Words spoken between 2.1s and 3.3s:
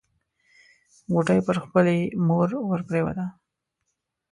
مور ورپريوته.